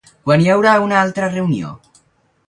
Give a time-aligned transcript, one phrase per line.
[0.27, 1.75] Quan hi haurà una altra reunió?